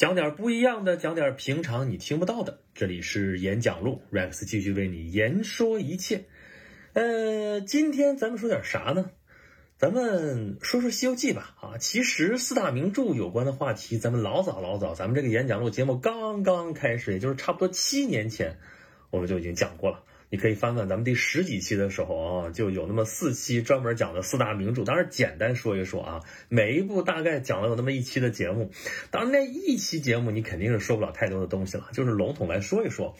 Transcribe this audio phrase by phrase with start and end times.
[0.00, 2.60] 讲点不一样的，讲点平常你听不到的。
[2.72, 6.24] 这里是演讲录，Rex 继续为你言说一切。
[6.94, 9.10] 呃，今天咱们说点啥呢？
[9.76, 11.54] 咱们说说《西游记》吧。
[11.60, 18.56] 啊，其实四大名著有关的话题，咱们老早老早，咱们这个演讲录节目刚刚开始，也就是差不多七年前，
[19.10, 20.02] 我们就已经讲过了。
[20.30, 24.84] 你可以翻翻咱们第十几期的时候啊，就有那么四期专门讲的四大名著。
[24.84, 28.70] 当然，简单说一说啊，每一部大概讲了有那么一期的节目。
[29.10, 33.16] 当然，那一期节目你肯定是说不了太多的东西了，就是笼统来说一说。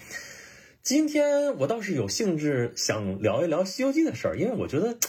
[0.83, 4.95] 今天我倒是有兴致想聊一聊《西游记》的事儿，因为我觉得《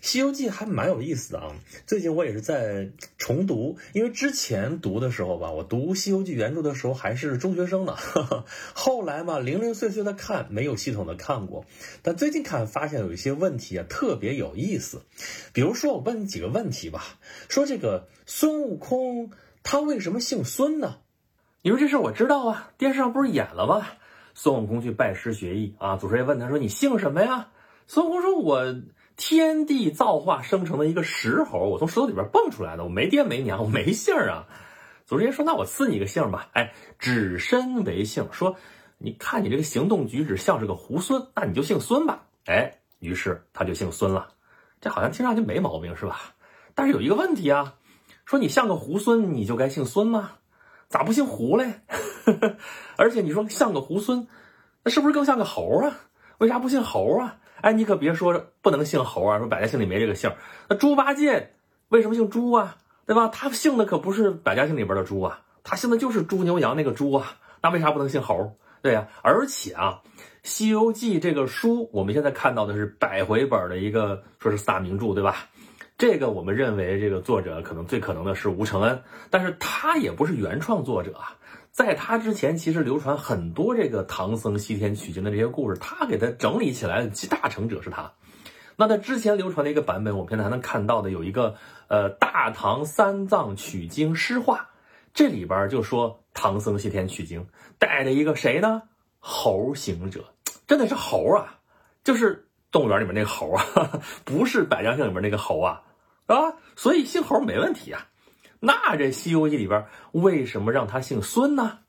[0.00, 1.54] 西游记》还蛮有意思的啊。
[1.86, 7.94] 最近我也是在重读，因为之前读的时候吧，我读《西游记》原著的时候还是中学生呢。
[8.74, 11.64] 后来嘛，零零碎碎的看，没有系统的看过。
[12.02, 15.02] 但最近看发现有一些问题啊，特别有意思。
[15.52, 17.04] 比如说，我问你几个问题吧，
[17.48, 19.30] 说这个孙悟空
[19.62, 20.96] 他为什么姓孙呢？
[21.62, 23.86] 你说这事我知道啊，电视上不是演了吗？
[24.34, 27.48] 孙悟空去拜师学艺啊，祖师爷问他说：“你姓什么呀？”
[27.86, 28.74] 孙悟空说：“我
[29.16, 34.46] 天地造化生成的一个石猴，我从石头里边蹦出来的，我没爹没娘，我没姓啊。”
[35.04, 38.26] 祖师爷说：“那我赐你一个姓吧，哎，只身为姓。
[38.32, 38.56] 说
[38.98, 42.24] 你看你这个行动举止像是个猢狲，那你就姓孙吧。
[42.46, 44.28] 哎，于是他就姓孙了。
[44.80, 46.34] 这好像听上去没毛病是吧？
[46.74, 47.74] 但是有一个问题啊，
[48.24, 50.32] 说你像个猢狲，你就该姓孙吗？
[50.92, 51.80] 咋不姓胡嘞？
[52.98, 54.26] 而且你说像个猢狲，
[54.84, 55.96] 那是不是更像个猴啊？
[56.36, 57.38] 为啥不姓猴啊？
[57.62, 60.30] 哎，你可别说不能姓猴啊，说百家姓里没这个姓。
[60.68, 61.54] 那猪八戒
[61.88, 62.76] 为什么姓猪啊？
[63.06, 63.28] 对吧？
[63.28, 67.38] 他姓的可不是百家姓里边的猪啊，他姓的就是猪牛羊那个猪啊。
[67.62, 68.58] 那为啥不能姓猴？
[68.82, 69.08] 对呀。
[69.22, 70.02] 而且啊，
[70.42, 75.48] 《西游记》这个书，我们现在看到的是百回本的一个，说是四大名著，对吧？
[76.02, 81.38] 这个我们认为，这个作者可能最可能的是吴承恩，但是他也不是原创作者啊。
[81.70, 88.14] 在他之前，其实流传很多这个唐僧西天取经的这些故事，他给他整理起来的集大成者是他。
[88.74, 91.54] 那他之前流传的一个版本，我们现在还能看到的有一个
[91.86, 94.56] 呃《大唐三藏取经诗话》，
[95.14, 97.46] 这里边就说唐僧西天取经
[97.78, 98.82] 带着一个谁呢？
[99.20, 100.24] 猴行者，
[100.66, 101.60] 真的是猴啊，
[102.02, 103.64] 就是动物园里面那个猴啊，
[104.26, 105.82] 不是百家姓里面那个猴啊。
[106.36, 108.06] 啊，所以姓侯没问题啊。
[108.58, 111.80] 那这《西游记》里边为什么让他姓孙呢？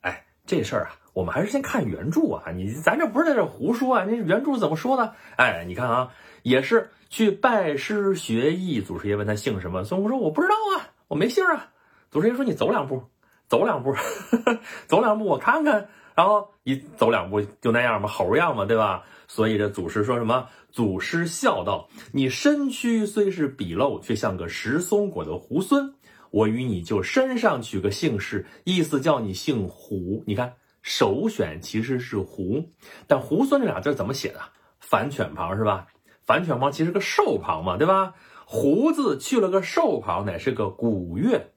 [0.00, 2.50] 哎，这事儿啊，我们还是先看原著啊。
[2.52, 4.04] 你咱这不是在这胡说啊？
[4.04, 5.14] 那原著怎么说的？
[5.36, 6.10] 哎，你看啊，
[6.42, 8.80] 也是去拜师学艺。
[8.80, 11.70] 祖师爷问他姓什么，孙悟空说我不知道啊，我没姓啊。
[12.10, 13.04] 祖师爷说你走两步，
[13.46, 13.94] 走两步，
[14.88, 15.88] 走两步我看看。
[16.14, 19.04] 然后一走两步就那样嘛，猴样嘛，对吧？
[19.26, 20.48] 所以这祖师说什么？
[20.70, 25.94] 祖师笑道：“你身躯虽是鄙陋，却像个食松果的猢狲。
[26.30, 30.22] 我与你就身上取个姓氏，意思叫你姓胡。
[30.26, 32.70] 你看，首选其实是胡，
[33.06, 34.40] 但猢狲这俩字怎么写的？
[34.80, 35.86] 反犬旁是吧？
[36.22, 38.14] 反犬旁其实个兽旁嘛，对吧？
[38.46, 41.52] 胡字去了个兽旁，乃是个古月。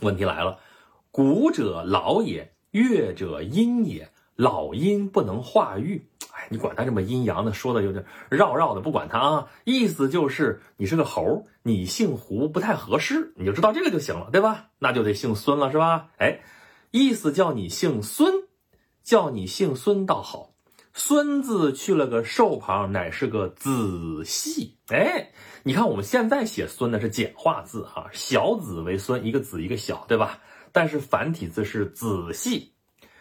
[0.00, 0.58] 问题来了，
[1.10, 6.08] 古者老也。”乐者阴也，老阴不能化育。
[6.32, 9.48] 哎，你管他这么阴阳的，说的有点绕绕的，不管他啊。
[9.62, 14.70] 意思就是你是个猴，你姓胡不太合适，你就知道这个就行了，对吧？
[14.80, 16.08] 那就得姓孙了，是吧？
[16.18, 16.40] 哎，
[16.90, 18.48] 意思叫你姓孙，
[19.04, 20.50] 叫你姓孙倒好。
[20.92, 24.78] 孙字去了个寿旁，乃是个子系。
[24.88, 25.30] 哎，
[25.62, 30.40] 你看我们现在写孙呢是简化字哈，小子为孙，一个子一个小，对吧？
[30.74, 32.72] 但是繁体字是子系，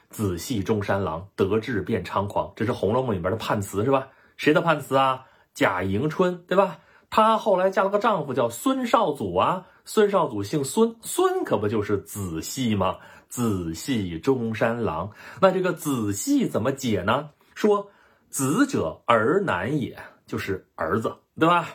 [0.09, 2.51] 子系中山狼，得志便猖狂。
[2.55, 4.07] 这是《红楼梦》里边的判词是吧？
[4.37, 5.25] 谁的判词啊？
[5.53, 6.79] 贾迎春对吧？
[7.11, 12.97] 她后来嫁了个丈夫叫孙绍祖啊，孙绍祖姓孙，孙可不就是子系吗？
[13.29, 17.29] 子系中山狼，那这个子系怎么解呢？
[17.53, 17.91] 说
[18.29, 21.69] 子者儿男也，就是儿子对吧？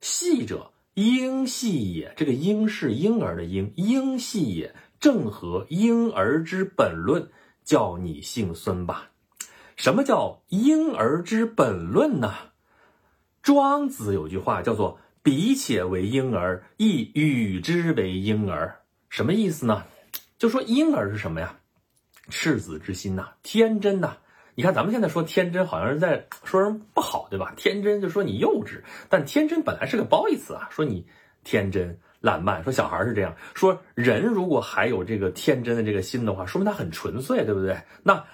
[0.00, 4.74] 系者婴系也，这个婴是婴儿的婴，婴系也。
[5.02, 7.28] 正合婴儿之本论，
[7.64, 9.10] 叫你姓孙吧。
[9.74, 12.32] 什么叫婴儿之本论呢？
[13.42, 18.82] 庄子有句话叫做“彼且为婴儿，亦与之为婴儿”。
[19.10, 19.82] 什么意思呢？
[20.38, 21.58] 就说婴儿是什么呀？
[22.28, 24.18] 赤子之心呐，天真呐。
[24.54, 27.52] 你看咱们现在说天真，好像是在说人不好，对吧？
[27.56, 31.08] 天真就说你幼稚，但天真本来是个褒义词啊，说你
[31.42, 31.98] 天真。
[32.22, 37.76] 烂漫说小孩是这样说，人如果还有这个天真的这个心的话，说明他很纯粹，对不对？
[38.02, 38.24] 那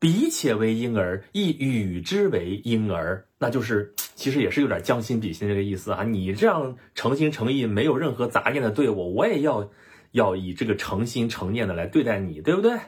[0.00, 6.02] 彼且为婴儿，亦与之为婴儿，那就是其实也是有点将心比心这个意思啊。
[6.02, 9.70] 你这样诚心诚意、没有任何杂念的对我，我也要
[10.12, 12.78] 要以这个诚心诚念的来对待你，对不对？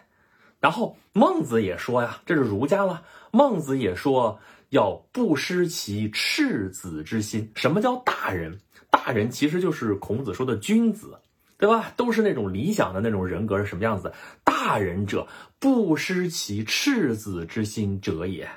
[0.61, 3.03] 然后孟子也说呀，这是儒家了。
[3.33, 4.39] 孟子也说
[4.69, 7.51] 要不失其赤子之心。
[7.55, 8.61] 什么叫大人？
[8.91, 11.21] 大人其实就是孔子说的君子，
[11.57, 11.93] 对吧？
[11.97, 14.13] 都是那种理想的那种人格是什么样子？
[14.45, 15.27] 大人者，
[15.59, 18.49] 不失其赤子之心者也。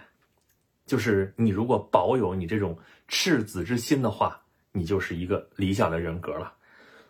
[0.86, 2.78] 就是你如果保有你这种
[3.08, 4.42] 赤子之心的话，
[4.72, 6.54] 你就是一个理想的人格了。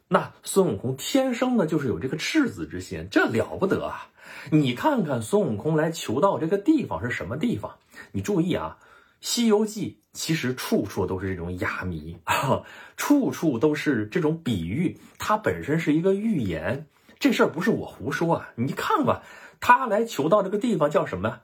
[0.07, 4.09] 那孙悟空天生的就是有这个赤子之心，这了不得啊！
[4.51, 7.79] 你看看孙悟空来求道这个地方是什么地方？
[8.11, 8.77] 你注意啊，
[9.23, 12.63] 《西游记》其实处处都是这种哑谜 啊，
[12.97, 16.87] 处处都是这种比喻，它本身是一个寓言。
[17.19, 19.23] 这事儿不是我胡说啊，你看吧，
[19.61, 21.43] 他来求道这个地方叫什么？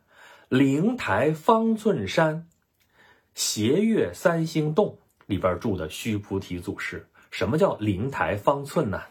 [0.49, 2.49] 灵台方寸山，
[3.33, 7.07] 斜月三星洞里边住的须菩提祖师。
[7.31, 9.03] 什么叫灵台方寸呢？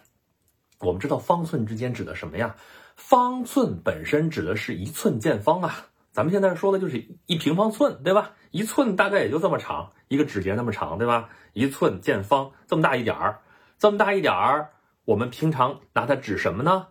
[0.80, 2.54] 我们知道方寸之间指的什么呀？
[2.96, 5.86] 方寸本身指的是一寸见方啊，
[6.18, 8.32] 咱们现在说的就是一平方寸，对吧？
[8.50, 11.28] 一寸大概也就这么长，一个指节那么长，对吧？
[11.52, 13.38] 一寸见方，这么大一点儿，
[13.78, 14.70] 这么大一点儿，
[15.04, 16.88] 我们平常拿它指什么呢？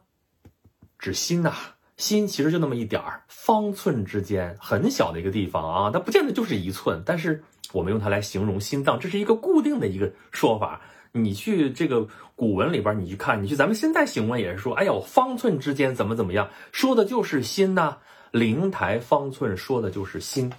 [0.98, 1.54] 指心呐，
[1.98, 7.44] 心其实就那么一点儿，方寸之间很小的一个地方啊，它不见得就是一寸，但是
[7.74, 10.80] 我们用它来形容心脏，这是一个固定的一个说法。
[11.12, 12.08] 你去这个
[12.38, 17.98] 古文里边，你去看，你去咱们现在行文也是说，哎呦，方寸之间怎么怎么样，说的就是心呐。
[18.40, 20.52] 灵台方寸说的就是心。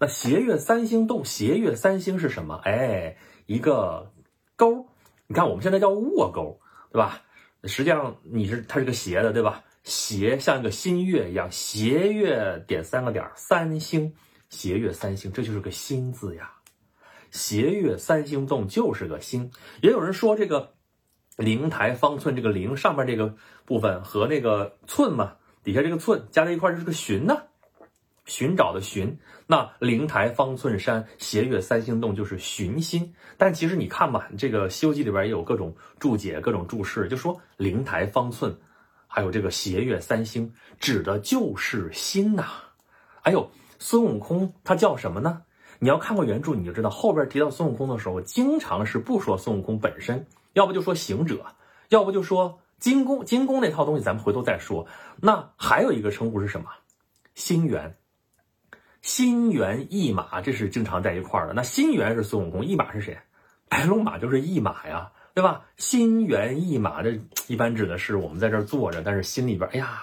[0.00, 2.60] 那斜月三星洞，斜月三星是什么？
[2.64, 3.16] 哎，
[3.46, 4.12] 一个
[4.56, 4.86] 钩。
[5.26, 6.60] 你看我们现在叫卧钩，
[6.90, 7.22] 对吧？
[7.64, 9.64] 实际上你是它是个斜的，对吧？
[9.82, 14.14] 斜像一个新月一样，斜月点三个点，三星，
[14.48, 16.52] 斜月三星，这就是个心字呀。
[17.30, 19.50] 斜月三星洞就是个心，
[19.82, 20.74] 也有人说这个
[21.36, 23.34] 灵台方寸，这个灵上面这个
[23.64, 25.36] 部分和那个寸嘛，
[25.68, 27.42] 底下这个寸加在一块就是个寻呢，
[28.24, 29.18] 寻找的寻。
[29.46, 33.14] 那灵台方寸山，斜月三星洞就是寻心。
[33.36, 38.56] 但其实你看吧，这个《西游记》里边也有各种注解、各种注释，就说灵台方寸，
[39.06, 40.50] 还有这个斜月三星，
[40.80, 42.46] 指的就是心呐。
[43.20, 45.42] 还有孙悟空，他叫什么呢？
[45.80, 51.44] 你要看过原著，你就知道后边提到孙悟空的时候，经常是不说孙悟空本身，要不就说行者，
[51.90, 53.24] 要不就说金工。
[53.24, 54.86] 金工那套东西咱们回头再说。
[55.20, 56.70] 那还有一个称呼是什么？
[57.34, 57.96] 心猿。
[59.00, 61.54] 心猿意马，这是经常在一块儿的。
[61.54, 63.16] 那心猿是孙悟空，意马是谁？
[63.70, 65.66] 白龙马就是意马呀，对吧？
[65.76, 70.00] 心猿意马，这一般指的是我们在这儿坐着，但是心里边，哎呀，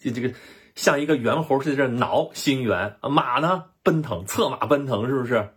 [0.00, 0.34] 这这个
[0.74, 3.66] 像一个猿猴似的在这挠心猿，马呢？
[3.82, 5.50] 奔腾，策马奔腾，是不是？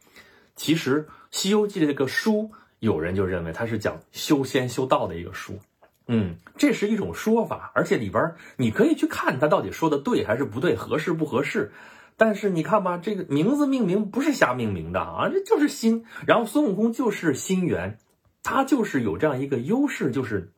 [0.56, 5.58] 其实《西游记》这个书，有人就认为它是讲修仙修道的一个书。
[6.12, 11.72] 嗯，这是一种说法，而且里边你可以去看他到底说的对还是不对，合适不合适。
[12.18, 16.06] 但是你看吧，这个名字命名不是瞎命名的啊，这就是心。
[16.28, 17.98] 然后孙悟空就是心猿，
[18.44, 20.52] 他就是有这样一个优势，就是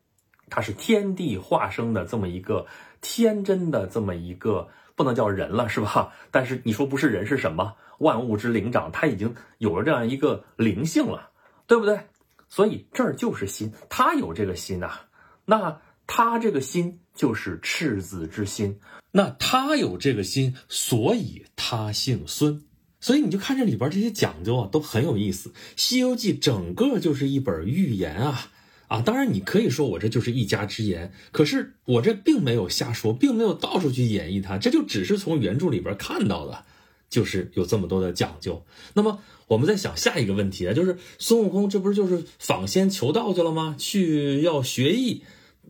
[0.49, 2.65] 他是天地化生的这么一个
[3.01, 4.69] 天真的这么一个。
[4.95, 6.13] 不能叫人了，是吧？
[6.29, 7.73] 但是你说不是人是什么？
[7.97, 11.31] 万物之灵长，他已经有了这样一个灵性了，
[11.65, 11.99] 对不对？
[12.47, 14.91] 所以这儿就是心，他有这个心呐。
[15.45, 18.79] 那他这个心就是赤子之心，
[19.11, 22.63] 那他有这个心，所以他姓孙。
[22.99, 25.49] 所以你就看这里边这些讲究啊，都很有意思。
[25.75, 28.49] 《西游记》整个就是一本寓言啊。
[28.87, 36.63] 啊，当然你可以说我这就是一家之言，可是我这并没有瞎说，并没有到处去演绎它，这就只是从原著里边看到的，
[37.09, 38.63] 就是有这么多的讲究。
[38.93, 43.75] 那么我们在想下一个问题啊，就是孙悟空这不是就是访仙求道去了吗？
[43.79, 45.23] 去要学艺，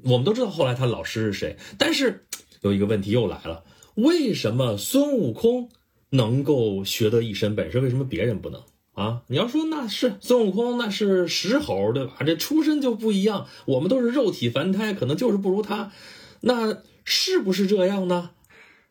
[0.04, 2.26] 我们都知道后来他老师是谁，但是
[2.62, 3.64] 有一个问题又来了，
[3.96, 5.70] 为什么孙悟空
[6.10, 8.62] 能够学得一身本事，为什么别人不能？
[8.94, 12.18] 啊，你要说那是孙悟空，那是石猴，对吧？
[12.20, 15.92] 这出身就不一样，我们都是肉体凡胎，可能就是不如他，
[16.42, 18.30] 那是不是这样呢？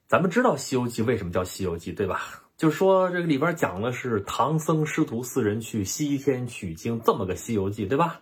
[0.09, 2.43] 咱们知道《西游记》为什么叫《西游记》，对吧？
[2.57, 8.21] 就说这个里边讲的是唐僧师徒四人去西天取经这么个《西游记》，对吧？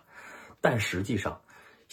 [0.61, 1.33] 但实际上，《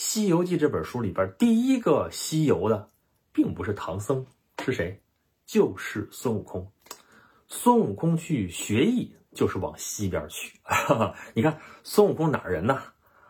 [0.00, 2.88] 西游记》这本书里边第一个西游的，
[3.32, 4.24] 并不是唐僧，
[4.64, 5.02] 是谁？
[5.44, 6.70] 就是孙悟空。
[7.48, 9.12] 孙悟空去学艺。
[9.34, 10.58] 就是往西边去，
[11.34, 12.80] 你看孙悟空哪人呢？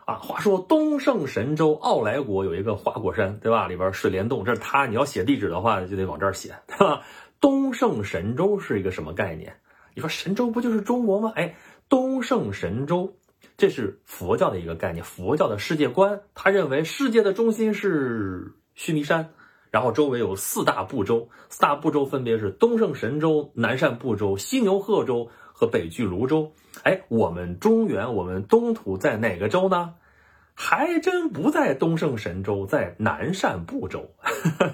[0.05, 3.67] 啊，话说东胜神州傲来国有一个花果山，对吧？
[3.67, 4.85] 里边水帘洞，这是他。
[4.87, 7.01] 你要写地址的话，就得往这儿写，对吧？
[7.39, 9.53] 东胜神州是一个什么概念？
[9.93, 11.33] 你说神州不就是中国吗？
[11.35, 11.55] 哎，
[11.89, 13.18] 东胜神州
[13.59, 19.31] 这是佛教的一个概念，佛教的世界观，他认为世界的中心是须弥山，
[19.69, 26.53] 然后周围有四大部洲，四大部洲分别是东胜神州、南赡部洲、西牛贺州和北俱泸州。
[26.83, 29.95] 哎，我们中原，我们东土在哪个州呢？
[30.53, 34.09] 还真不在东胜神州，在南赡部洲。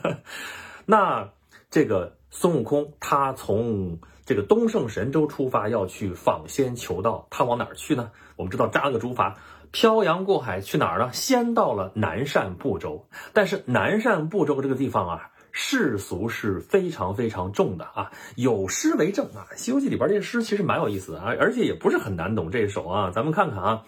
[0.86, 1.28] 那
[1.72, 8.10] 这个孙悟空，他从这个东胜神州出发，要去访仙求道，他往哪儿去呢？
[8.36, 9.36] 我们知道扎了个竹筏，
[9.72, 11.12] 漂洋过海去哪儿呢？
[11.14, 13.08] 先到了南赡部洲。
[13.34, 22.50] 但是南赡部洲这个地方啊，世俗是非常非常重的啊，有诗为证啊，《西游记》里边这诗其实蛮有意思啊，而且也不是很难懂。
[22.50, 23.84] 这首啊，咱们看看啊。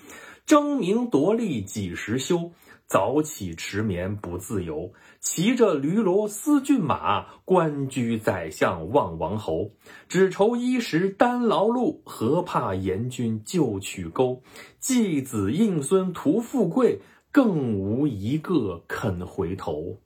[0.45, 2.51] 争名夺利几时休？
[2.87, 4.93] 早起迟眠不自由。
[5.19, 9.71] 骑着驴骡思骏马，官居宰相望王侯。
[10.07, 14.41] 只愁衣食单劳碌，何怕严君就取钩？
[14.79, 19.97] 继子应孙图富贵，更无一个肯回头。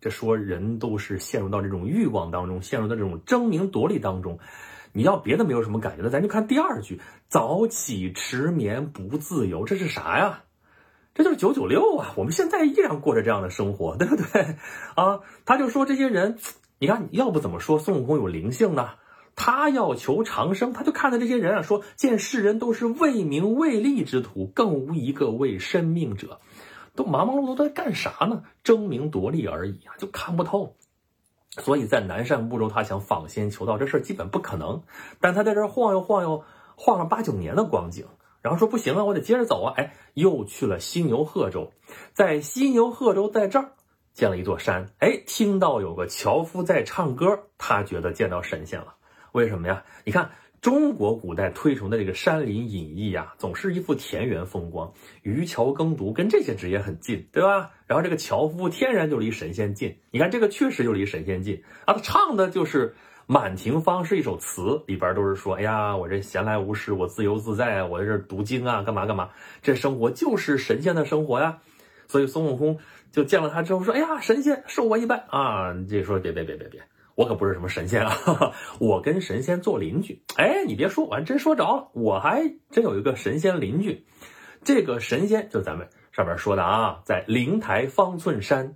[0.00, 4.38] 这说人都是陷入到这种欲望当中，陷入到这种争名夺利当中。
[4.94, 10.44] 你要别的没有什么感觉了，咱就看第二句：早起迟眠不自由，这是啥呀？
[11.14, 12.12] 这就是九九六啊！
[12.16, 14.56] 我们现在依然过着这样的生活， 对不对？
[14.96, 16.38] 啊，他就说这些人，
[16.80, 18.90] 你看，要不怎么说孙悟空有灵性呢？
[19.36, 26.40] 他要求长生，他就看到这些人啊，说见世人都是为名为利之徒，更无一个为生命者，
[26.94, 28.42] 都忙忙碌碌都在干啥呢？
[28.62, 30.76] 争名夺利而已啊，就看不透。
[31.50, 34.82] 所以在南赡部洲，他想访仙求道，这事儿基本不可能。
[35.20, 36.42] 但他在这儿晃悠晃悠，
[36.74, 38.06] 晃了八九年的光景，
[38.44, 39.72] 然后说不行啊，我得接着走啊！
[39.78, 41.72] 哎，又去了犀牛贺州，
[42.12, 43.72] 在犀牛贺州，在这儿
[44.12, 44.90] 建了一座山。
[44.98, 48.96] 哎，听到有个樵夫在唱歌，他觉得见到神仙了。
[49.32, 49.82] 为什么呀？
[50.04, 50.30] 你看。
[50.60, 57.72] 中国古代推崇的这个山林隐逸啊，总是一副田园风光，渔樵耕读跟这些职业很近，对吧？
[57.86, 61.92] 然后这个樵夫天然就离神仙近，你看这个确实就离神仙近啊。
[61.92, 62.88] 他唱的就是
[63.26, 69.30] 《满庭芳》，是一首词，里边都是说，哎呀，我这闲来无事，我自由自在啊，我在这读经啊，干嘛干嘛，
[69.62, 71.58] 这生活就是神仙的生活呀。
[72.06, 72.78] 所以孙悟空
[73.10, 75.74] 就见了他之后说，哎呀，神仙受我一拜啊！
[75.88, 76.82] 这说别别别别别。
[77.14, 78.12] 我可不是什么神仙啊，
[78.80, 80.20] 我跟神仙做邻居。
[80.36, 84.04] 哎，你别说，我还真说着了，我还真有一个神仙邻居。
[84.64, 88.74] 这个神仙就咱们上面说的啊，在灵台方寸山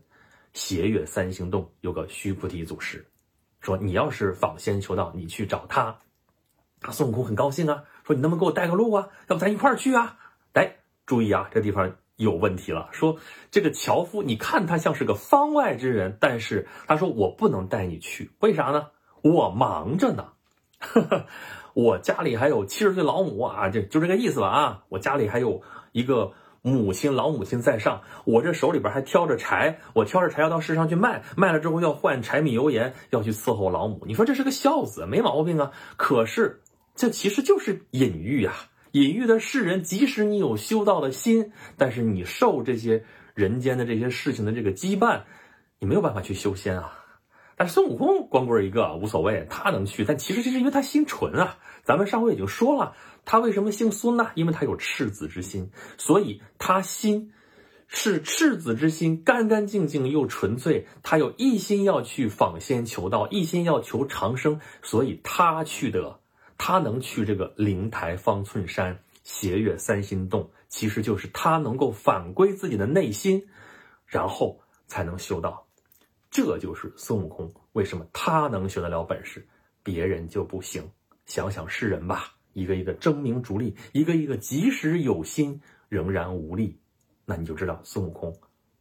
[0.52, 3.04] 斜月三星洞有个须菩提祖师，
[3.60, 5.98] 说你要是访仙求道，你去找他。
[6.90, 9.08] 孙悟空很高兴啊，说你能不能给我带个路啊？
[9.28, 10.16] 要不咱一块儿去啊？
[10.54, 11.92] 哎，注意啊，这地方。
[12.18, 13.18] 有问题了，说
[13.52, 18.88] 这个樵夫，你看他像是个方外之人，但是他说我不能带你去，为啥呢？
[19.22, 20.32] 我忙着呢，
[21.74, 25.62] 我家里还有七十岁老母啊，就就这个意思吧啊，我家里还有
[25.92, 26.32] 一个
[26.68, 34.04] 母亲，老母亲在上，我这手里边还挑着柴，我挑着柴要到市上去卖，卖了之后要换柴米油盐，要去伺候老母。
[34.06, 35.72] 你说这是个孝子，没毛病啊。
[35.96, 36.62] 可是
[36.94, 38.54] 这其实就是隐喻啊。
[38.92, 45.20] 隐喻的世人，即使你有修道的心，但是你受这些人间的这些事情的这个羁绊，
[45.78, 46.97] 你没有办法去修仙啊。
[47.58, 51.58] 但是孙悟空光棍一个无所谓，他能去，但其实这是因为他心纯啊。
[51.82, 54.30] 咱们上回已经说了，他为什么姓孙呢？
[54.34, 57.32] 因为他有赤子之心，所以他心
[57.88, 60.86] 是赤子之心，干干净净又纯粹。
[61.02, 66.20] 他有一心要去访仙求道，一心要求长生，所以他去的。
[66.58, 73.46] 他能去这个灵台方寸山斜月三星洞，其实就是他能够返归自己的内心，
[74.06, 75.67] 然后才能修道。
[76.30, 79.46] 这就是孙悟空为什么他能学得了本事，
[79.82, 80.82] 别人就不行。
[81.26, 86.78] 想想世人吧，一个一个争名逐利，一个一个即使有心仍然无力，
[87.24, 88.34] 那你就知道孙悟空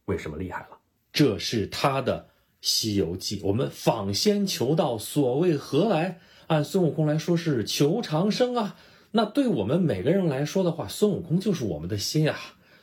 [0.06, 0.78] 为什么厉害了。
[1.12, 2.28] 这是他的
[2.60, 6.20] 《西游记》，我们访仙求道，所谓何来？
[6.46, 8.76] 按孙悟空来说是求长生啊，
[9.10, 12.38] 那对我们每个人来说的话，孙悟空就是我们的心啊。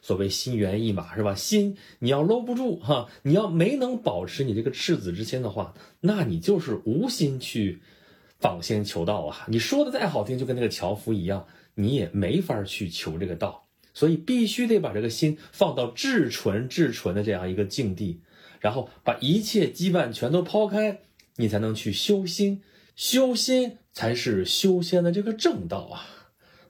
[0.05, 1.33] 所谓心猿意马是吧？
[1.33, 7.81] 心你要搂不住哈，你要没能保持你这个赤子之心的话，那你就是无心去
[8.37, 9.47] 访仙求道啊。
[9.47, 13.65] 你说的再好听，就跟那个樵夫一样，你也没法去求这个道。
[13.95, 18.21] 所以必须得把这个心放到至纯至纯的这样一个境地，
[18.59, 20.99] 然后把一切羁绊全都抛开，
[21.37, 22.61] 你才能去修心。
[22.95, 26.14] 修心才是修仙的这个正道啊！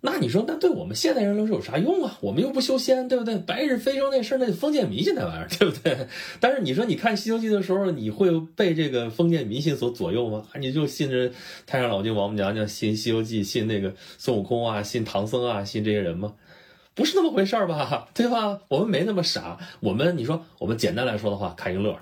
[0.02, 2.18] 那你说，那对我们现代人来说有啥用啊？
[2.22, 3.38] 我们又不修仙，对不对？
[3.40, 6.08] 白日飞升那事儿，那封建迷信那玩意儿， 对不对？
[6.40, 10.46] 但是你说，你看《西游记》的时候，你会被这个封建迷信所左右吗？
[10.60, 11.32] 你就信着
[11.66, 16.34] 太上老君、王母娘娘，信《西游记》，信那个孙悟空啊，信唐僧啊，信这些人吗？
[16.94, 18.08] 不是那么回事儿吧？
[18.14, 18.60] 对吧？
[18.68, 19.58] 我们没那么傻。
[19.80, 21.98] 我们你说，我们简单来说的话，看一乐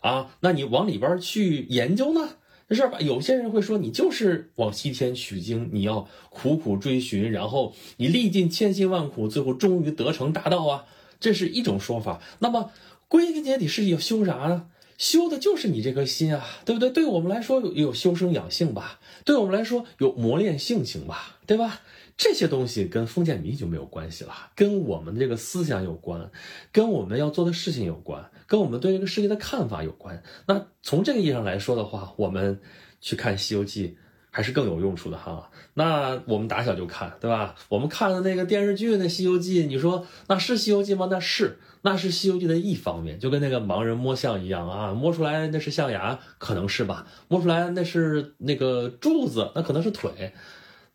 [0.00, 0.28] 啊。
[0.40, 2.28] 那你往里边去研究呢？
[2.68, 10.84] 这事儿吧，有些人会说，你就是往西天取经，你要苦苦追寻，然后你历尽千辛万苦，最后终于得成大道啊。
[11.18, 12.20] 这是一种说法。
[12.40, 12.70] 那么
[13.08, 14.66] 归根结底是要修啥呢？
[14.98, 16.90] 修的就是你这颗心啊，对不对？
[16.90, 21.80] 对我们来说有有修身养性吧，对我们来说有磨练性情吧，对吧？
[22.18, 26.30] 这些东西跟封建迷就没有关系了，跟我们这个思想有关，
[26.72, 30.20] 跟我们要做的事情有关，跟我们对这个世界的看法有关。
[30.46, 32.60] 那从这个意义上来说的话，我们
[33.00, 33.88] 去看《西游记》
[34.30, 35.48] 还是更有用处的哈。
[35.74, 37.54] 那我们打小就看，对吧？
[37.68, 41.06] 我们看的那个电视剧《那西游记》，你说那是《西游记》吗？
[41.10, 41.58] 那是。
[41.82, 50.34] 那是《西游记》的一方面，就跟那个盲人摸象一样啊，摸出来那是象牙，可能是吧；摸出来那是那个柱子，那可能是腿。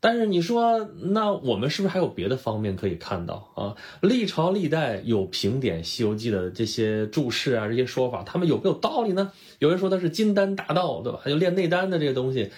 [0.06, 3.74] 但是你说，那我们是不是还有别的方面可以看到啊？
[4.02, 9.32] 历朝历代有评点《西游记》的这些注释啊，这些说法，他们有没有道理呢？
[9.60, 11.22] 有人说它是金丹大道，对吧？
[11.24, 12.52] 还有炼内丹的这些东西，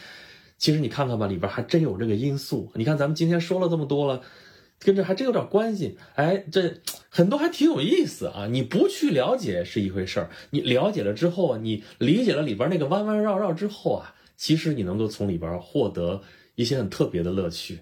[0.58, 2.72] 其实你看看吧，里边还真有这个因素。
[2.74, 4.24] 你看咱们今天说了这么多了。
[4.80, 6.74] 跟这还真有点关系，哎，这
[7.10, 8.48] 很多还挺有意思啊！
[8.52, 16.22] 你不去了解是一回事儿，你了解了之后啊，你理解了里边那个弯弯绕绕之后啊，其实你能够从里边获得
[16.56, 17.80] 一些很特别的乐趣。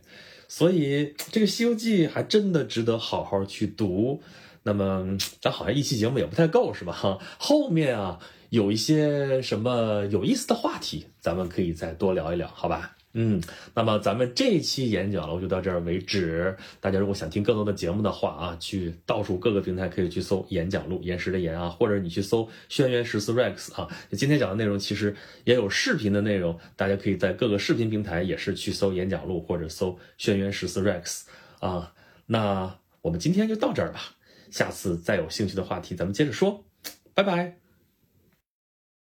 [0.48, 4.22] 所以这个《西游记》还真的值得好好去读。
[4.66, 6.94] 那么咱好像一期节目也不太够，是吧？
[6.94, 12.96] 哈， 后面啊有一些什么有意思的话题，咱们可以再多聊一聊，好吧？
[13.16, 13.40] 嗯，
[13.76, 16.58] 那么咱们这一期演讲楼就到这儿为止。
[16.80, 23.88] 大家如果想听更多的节目的话啊，去到处各个平台可以去搜“演讲录”，岩石的岩啊，或者你去搜“轩辕十四 Rex” 啊。
[24.14, 31.26] 今天讲的内容其实也有视频的内容，大家可以在各个视频平台也是去搜“演讲录”或者搜“轩辕十四 Rex”
[31.60, 31.94] 啊。
[32.26, 34.16] 那我们今天就到这儿吧，
[34.50, 36.66] 下次再有兴趣的话题咱们接着说，
[37.14, 37.63] 拜拜。